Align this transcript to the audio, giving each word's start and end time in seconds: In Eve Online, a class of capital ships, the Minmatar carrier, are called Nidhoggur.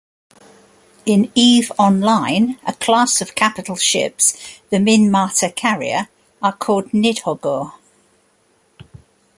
In 1.05 1.31
Eve 1.35 1.71
Online, 1.77 2.57
a 2.65 2.73
class 2.73 3.21
of 3.21 3.35
capital 3.35 3.75
ships, 3.75 4.35
the 4.71 4.77
Minmatar 4.77 5.55
carrier, 5.55 6.07
are 6.41 6.53
called 6.53 6.85
Nidhoggur. 6.91 7.71